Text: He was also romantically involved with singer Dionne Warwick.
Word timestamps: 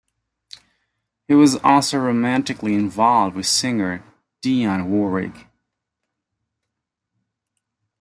He 1.27 1.35
was 1.35 1.57
also 1.57 1.99
romantically 1.99 2.73
involved 2.73 3.35
with 3.35 3.45
singer 3.45 4.03
Dionne 4.41 4.87
Warwick. 4.87 5.45